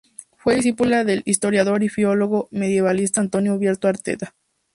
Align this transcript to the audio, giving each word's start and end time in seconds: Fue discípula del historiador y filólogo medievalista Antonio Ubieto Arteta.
Fue 0.35 0.55
discípula 0.55 1.03
del 1.03 1.21
historiador 1.27 1.83
y 1.83 1.89
filólogo 1.89 2.47
medievalista 2.49 3.21
Antonio 3.21 3.53
Ubieto 3.53 3.87
Arteta. 3.87 4.33